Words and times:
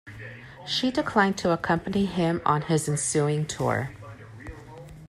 She 0.65 0.89
declined 0.89 1.37
to 1.37 1.51
accompany 1.51 2.05
him 2.07 2.41
on 2.43 2.63
his 2.63 2.89
ensuing 2.89 3.45
tour. 3.45 3.91